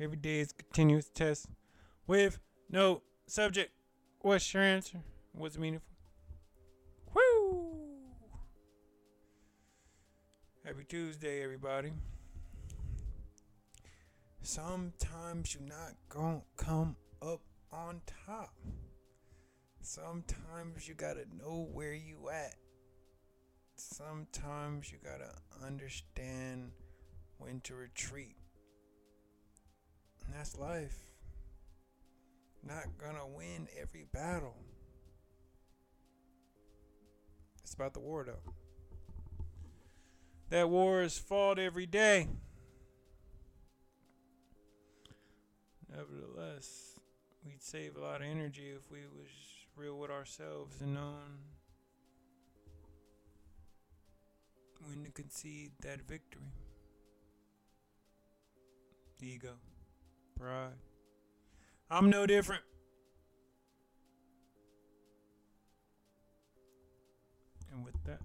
Every 0.00 0.16
day 0.16 0.40
is 0.40 0.52
continuous 0.52 1.08
test 1.08 1.46
with 2.06 2.38
no 2.70 3.02
subject. 3.26 3.72
What's 4.20 4.52
your 4.54 4.62
answer? 4.62 5.00
What's 5.32 5.58
meaningful? 5.58 5.94
Woo! 7.14 7.76
Happy 10.64 10.84
Tuesday, 10.84 11.42
everybody. 11.42 11.92
Sometimes 14.42 15.54
you're 15.54 15.68
not 15.68 15.92
gonna 16.08 16.42
come 16.56 16.96
up 17.22 17.40
on 17.72 18.00
top. 18.26 18.54
Sometimes 19.80 20.88
you 20.88 20.94
gotta 20.94 21.26
know 21.38 21.68
where 21.72 21.94
you 21.94 22.30
at. 22.30 22.54
Sometimes 23.76 24.90
you 24.90 24.98
gotta 25.04 25.34
understand 25.62 26.72
when 27.38 27.60
to 27.60 27.74
retreat. 27.74 28.36
That's 30.34 30.58
life. 30.58 30.98
Not 32.66 32.98
gonna 32.98 33.26
win 33.26 33.68
every 33.80 34.06
battle. 34.12 34.56
It's 37.62 37.74
about 37.74 37.94
the 37.94 38.00
war 38.00 38.24
though. 38.24 38.52
That 40.50 40.68
war 40.68 41.02
is 41.02 41.16
fought 41.16 41.58
every 41.58 41.86
day. 41.86 42.28
Nevertheless, 45.88 46.98
we'd 47.44 47.62
save 47.62 47.96
a 47.96 48.00
lot 48.00 48.20
of 48.20 48.26
energy 48.26 48.72
if 48.76 48.90
we 48.90 49.00
was 49.16 49.30
real 49.76 49.98
with 49.98 50.10
ourselves 50.10 50.80
and 50.80 50.94
known 50.94 51.38
when 54.80 55.04
to 55.04 55.10
concede 55.12 55.72
that 55.82 56.02
victory. 56.08 56.42
Ego, 59.22 59.54
pride. 60.38 60.72
I'm 61.90 62.10
no 62.10 62.26
different. 62.26 62.62
And 67.72 67.84
with 67.84 67.94
that, 68.04 68.20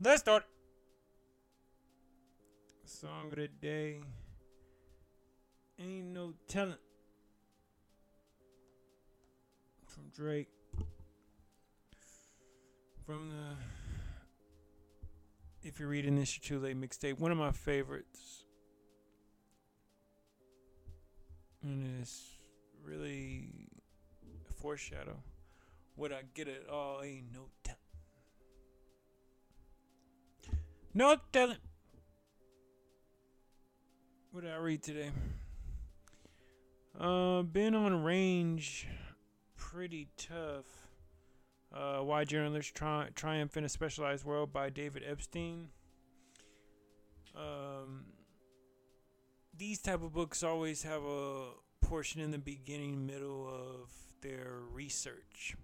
let's 0.00 0.20
start. 0.20 0.44
Song 2.84 3.26
of 3.30 3.36
the 3.36 3.48
day. 3.48 4.00
Ain't 5.78 6.06
no 6.06 6.34
telling. 6.48 6.74
From 9.86 10.04
Drake. 10.14 10.48
From 13.06 13.30
the 13.30 13.54
If 15.62 15.78
you're 15.78 15.88
reading 15.88 16.16
this, 16.16 16.36
you're 16.36 16.58
too 16.58 16.64
late 16.64 16.80
mixtape. 16.80 17.18
One 17.18 17.30
of 17.30 17.38
my 17.38 17.52
favorites. 17.52 18.44
And 21.62 22.00
it's 22.00 22.38
really 22.84 23.50
a 24.48 24.52
foreshadow. 24.52 25.16
What 25.96 26.12
I 26.12 26.22
get 26.34 26.48
it 26.48 26.66
all 26.70 27.02
ain't 27.02 27.32
no 27.32 27.48
telling. 27.64 27.78
No 30.94 31.16
telling. 31.32 31.56
What 34.30 34.44
did 34.44 34.52
I 34.52 34.56
read 34.58 34.82
today? 34.82 35.10
Uh, 36.98 37.42
been 37.42 37.74
on 37.74 38.02
range, 38.02 38.86
pretty 39.56 40.08
tough. 40.16 40.66
Uh, 41.72 41.98
why 41.98 42.24
generalists 42.24 42.72
tri- 42.72 43.08
triumph 43.14 43.56
in 43.56 43.64
a 43.64 43.68
specialized 43.68 44.24
world 44.24 44.52
by 44.52 44.70
David 44.70 45.02
Epstein. 45.06 45.68
Um, 47.36 48.04
these 49.58 49.80
type 49.80 50.02
of 50.02 50.12
books 50.12 50.42
always 50.42 50.84
have 50.84 51.02
a 51.02 51.48
portion 51.80 52.20
in 52.20 52.30
the 52.30 52.38
beginning, 52.38 53.06
middle 53.06 53.48
of 53.48 53.90
their 54.22 54.58
research, 54.72 55.56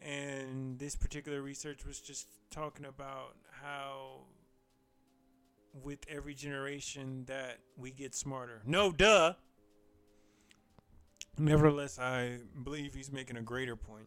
and 0.00 0.78
this 0.78 0.94
particular 0.94 1.42
research 1.42 1.84
was 1.86 2.00
just 2.00 2.28
talking 2.50 2.84
about 2.84 3.36
how 3.62 4.20
with 5.82 5.98
every 6.08 6.34
generation 6.34 7.24
that 7.26 7.58
we 7.76 7.90
get 7.90 8.14
smarter. 8.14 8.62
No, 8.64 8.92
duh. 8.92 9.34
Nevertheless, 11.38 11.98
I 11.98 12.38
believe 12.62 12.94
he's 12.94 13.12
making 13.12 13.36
a 13.36 13.42
greater 13.42 13.76
point. 13.76 14.06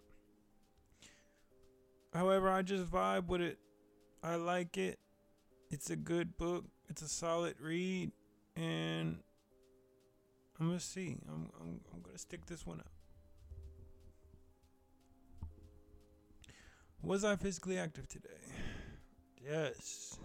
However, 2.13 2.49
I 2.49 2.63
just 2.63 2.89
vibe 2.89 3.27
with 3.27 3.41
it. 3.41 3.59
I 4.23 4.35
like 4.35 4.77
it. 4.77 4.97
It's 5.69 5.91
a 5.91 5.95
good 5.95 6.37
book. 6.37 6.65
It's 6.89 7.03
a 7.03 7.07
solid 7.07 7.55
read, 7.61 8.11
and 8.59 9.17
I'm 10.59 10.67
gonna 10.67 10.79
see. 10.79 11.17
I'm 11.27 11.49
I'm, 11.59 11.79
I'm 11.93 12.01
gonna 12.01 12.17
stick 12.17 12.45
this 12.45 12.65
one 12.65 12.79
out. 12.79 12.91
Was 17.01 17.23
I 17.23 17.37
physically 17.37 17.79
active 17.79 18.07
today? 18.09 18.29
Yes. 19.41 20.17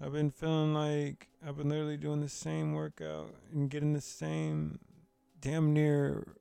I've 0.00 0.12
been 0.12 0.30
feeling 0.30 0.74
like 0.74 1.28
I've 1.46 1.56
been 1.56 1.68
literally 1.68 1.96
doing 1.96 2.20
the 2.20 2.28
same 2.28 2.72
workout 2.72 3.34
and 3.52 3.68
getting 3.68 3.92
the 3.92 4.00
same 4.00 4.78
damn 5.40 5.72
near 5.72 6.36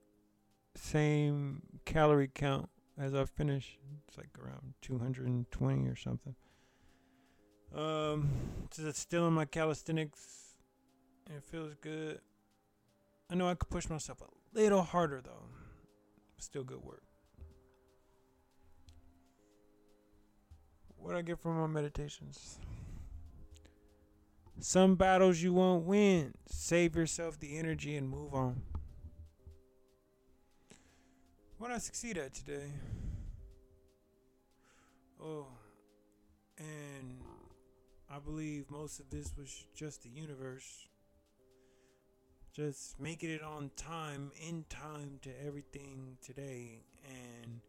same 0.75 1.63
calorie 1.85 2.29
count 2.33 2.69
as 2.97 3.13
I 3.13 3.25
finish. 3.25 3.77
It's 4.07 4.17
like 4.17 4.29
around 4.39 4.75
220 4.81 5.87
or 5.87 5.95
something. 5.95 6.35
Um, 7.75 8.29
just 8.75 8.97
still 8.99 9.27
in 9.27 9.33
my 9.33 9.45
calisthenics. 9.45 10.55
It 11.27 11.43
feels 11.43 11.73
good. 11.81 12.19
I 13.29 13.35
know 13.35 13.49
I 13.49 13.55
could 13.55 13.69
push 13.69 13.89
myself 13.89 14.21
a 14.21 14.57
little 14.57 14.81
harder 14.81 15.21
though. 15.23 15.49
Still 16.37 16.63
good 16.63 16.83
work. 16.83 17.03
What 20.97 21.15
I 21.15 21.21
get 21.21 21.39
from 21.39 21.59
my 21.59 21.67
meditations? 21.67 22.59
Some 24.59 24.95
battles 24.95 25.41
you 25.41 25.53
won't 25.53 25.85
win. 25.85 26.33
Save 26.47 26.95
yourself 26.95 27.39
the 27.39 27.57
energy 27.57 27.95
and 27.95 28.09
move 28.09 28.33
on. 28.33 28.61
What 31.57 31.71
I 31.71 31.77
succeed 31.77 32.17
at 32.17 32.33
today? 32.33 32.71
Oh, 35.21 35.47
and 36.57 37.19
I 38.09 38.19
believe 38.19 38.71
most 38.71 38.99
of 38.99 39.09
this 39.09 39.33
was 39.37 39.65
just 39.75 40.03
the 40.03 40.09
universe. 40.09 40.87
Just 42.53 42.99
making 42.99 43.29
it 43.29 43.43
on 43.43 43.69
time, 43.75 44.31
in 44.47 44.65
time 44.69 45.19
to 45.23 45.29
everything 45.45 46.17
today. 46.25 46.83
And 47.05 47.59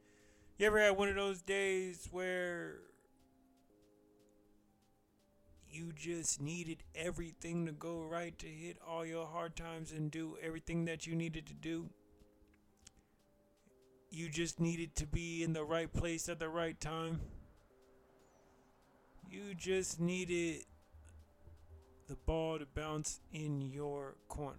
you 0.56 0.66
ever 0.66 0.78
had 0.78 0.96
one 0.96 1.08
of 1.08 1.16
those 1.16 1.42
days 1.42 2.08
where 2.10 2.76
you 5.68 5.92
just 5.92 6.40
needed 6.40 6.82
everything 6.94 7.66
to 7.66 7.72
go 7.72 8.02
right 8.02 8.38
to 8.38 8.46
hit 8.46 8.78
all 8.86 9.04
your 9.04 9.26
hard 9.26 9.56
times 9.56 9.92
and 9.92 10.10
do 10.10 10.38
everything 10.42 10.86
that 10.86 11.06
you 11.06 11.14
needed 11.14 11.46
to 11.48 11.54
do? 11.54 11.90
You 14.10 14.30
just 14.30 14.58
needed 14.58 14.96
to 14.96 15.06
be 15.06 15.42
in 15.42 15.52
the 15.52 15.64
right 15.64 15.92
place 15.92 16.28
at 16.28 16.38
the 16.38 16.48
right 16.48 16.80
time. 16.80 17.20
Just 19.58 19.98
needed 19.98 20.64
the 22.06 22.14
ball 22.14 22.60
to 22.60 22.64
bounce 22.64 23.18
in 23.32 23.60
your 23.60 24.14
corner. 24.28 24.56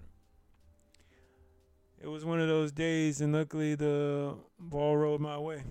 It 2.02 2.08
was 2.08 2.26
one 2.26 2.42
of 2.42 2.50
those 2.50 2.74
days, 2.74 3.22
and 3.22 3.34
luckily 3.34 3.76
the 3.76 4.36
ball 4.60 4.98
rolled 4.98 5.22
my 5.22 5.38
way. 5.38 5.64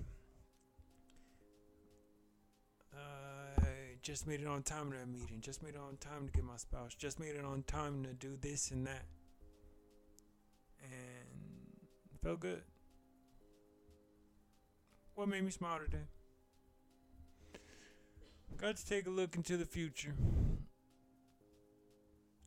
I 2.91 3.97
just 4.01 4.25
made 4.25 4.41
it 4.41 4.47
on 4.47 4.63
time 4.63 4.91
to 4.91 4.97
that 4.97 5.07
meeting, 5.07 5.41
just 5.41 5.61
made 5.61 5.75
it 5.75 5.79
on 5.79 5.97
time 5.97 6.25
to 6.25 6.31
get 6.31 6.43
my 6.43 6.57
spouse, 6.57 6.95
just 6.95 7.19
made 7.19 7.35
it 7.35 7.45
on 7.45 7.61
time 7.63 8.03
to 8.05 8.13
do 8.13 8.35
this 8.41 8.71
and 8.71 8.87
that. 8.87 9.05
And 10.81 12.19
felt 12.23 12.39
good. 12.39 12.63
What 15.13 15.27
made 15.27 15.43
me 15.43 15.51
smile 15.51 15.77
today? 15.77 16.07
Got 18.57 18.75
to 18.75 18.85
take 18.85 19.07
a 19.07 19.09
look 19.09 19.35
into 19.35 19.55
the 19.55 19.65
future. 19.65 20.13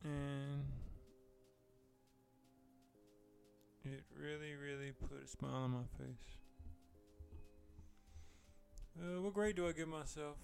And 0.03 0.63
it 3.83 4.03
really, 4.15 4.53
really 4.53 4.91
put 4.91 5.23
a 5.23 5.27
smile 5.27 5.63
on 5.63 5.71
my 5.71 5.79
face. 5.97 6.37
Uh, 8.99 9.21
what 9.21 9.33
grade 9.33 9.55
do 9.55 9.67
I 9.67 9.71
give 9.71 9.87
myself? 9.87 10.37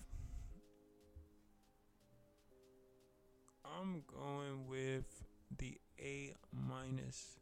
I'm 3.64 4.02
going 4.08 4.68
with 4.68 5.24
the 5.58 5.78
A 6.00 6.34
minus. 6.52 7.40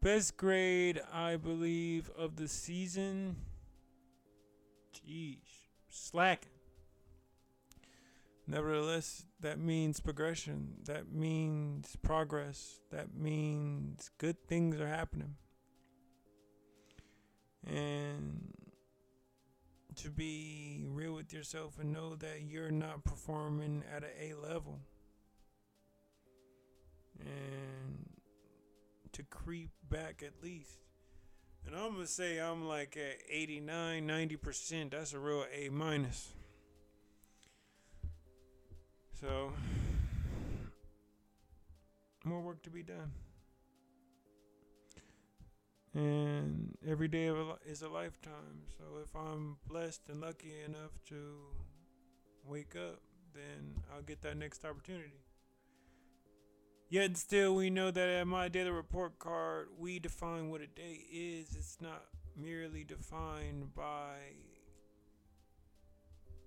Best 0.00 0.36
grade, 0.36 1.00
I 1.12 1.36
believe, 1.36 2.10
of 2.16 2.36
the 2.36 2.48
season. 2.48 3.36
Jeez, 4.94 5.38
slacking. 5.88 6.50
Nevertheless, 8.46 9.24
that 9.40 9.58
means 9.58 10.00
progression. 10.00 10.74
That 10.84 11.12
means 11.12 11.96
progress. 12.02 12.80
That 12.90 13.14
means 13.14 14.10
good 14.18 14.46
things 14.46 14.80
are 14.80 14.88
happening. 14.88 15.36
And 17.66 18.52
to 19.96 20.10
be 20.10 20.84
real 20.88 21.14
with 21.14 21.32
yourself 21.32 21.78
and 21.80 21.92
know 21.92 22.16
that 22.16 22.42
you're 22.42 22.70
not 22.70 23.04
performing 23.04 23.82
at 23.94 24.02
an 24.02 24.10
A 24.20 24.34
level. 24.34 24.80
And 27.20 28.10
to 29.12 29.22
creep 29.22 29.70
back 29.88 30.22
at 30.22 30.42
least. 30.42 30.80
And 31.66 31.74
I'm 31.74 31.92
going 31.92 32.02
to 32.02 32.06
say 32.06 32.38
I'm 32.38 32.68
like 32.68 32.98
at 32.98 33.22
89, 33.30 34.06
90%. 34.06 34.90
That's 34.90 35.14
a 35.14 35.18
real 35.18 35.46
A 35.54 35.70
minus. 35.70 36.34
So, 39.24 39.52
more 42.26 42.42
work 42.42 42.62
to 42.64 42.70
be 42.70 42.82
done. 42.82 43.10
And 45.94 46.76
every 46.86 47.08
day 47.08 47.32
is 47.64 47.80
a 47.80 47.88
lifetime. 47.88 48.66
So, 48.76 48.84
if 49.02 49.16
I'm 49.16 49.56
blessed 49.66 50.02
and 50.10 50.20
lucky 50.20 50.52
enough 50.66 50.90
to 51.08 51.36
wake 52.44 52.76
up, 52.76 53.00
then 53.32 53.80
I'll 53.94 54.02
get 54.02 54.20
that 54.22 54.36
next 54.36 54.62
opportunity. 54.62 55.24
Yet 56.90 57.16
still, 57.16 57.54
we 57.54 57.70
know 57.70 57.90
that 57.90 58.08
at 58.10 58.26
my 58.26 58.48
daily 58.48 58.72
report 58.72 59.18
card, 59.18 59.68
we 59.78 60.00
define 60.00 60.50
what 60.50 60.60
a 60.60 60.66
day 60.66 61.00
is. 61.10 61.56
It's 61.56 61.78
not 61.80 62.04
merely 62.36 62.84
defined 62.84 63.74
by 63.74 64.16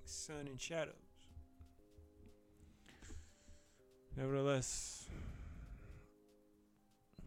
sun 0.06 0.45
and 0.47 0.62
shadows. 0.62 1.06
Nevertheless, 4.17 5.05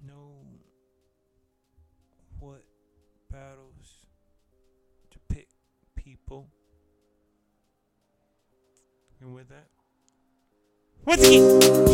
know 0.04 0.32
what 2.40 2.64
battles 3.30 4.08
to 5.12 5.18
pick 5.28 5.46
people. 5.94 6.48
And 9.20 9.32
with 9.32 9.48
that, 9.50 9.68
what's 11.04 11.22
it? 11.24 11.89